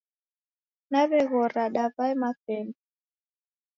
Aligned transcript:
Daw'eghora 0.91 1.65
daw'ae 1.75 2.13
mapemba. 2.21 2.77